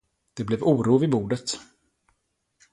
[0.37, 1.59] Det blev oro vid bordet.